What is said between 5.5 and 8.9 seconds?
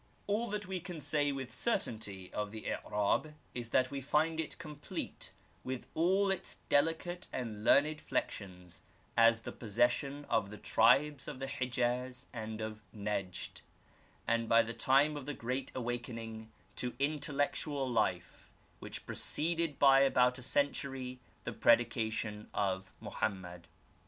with all its delicate and learned flexions,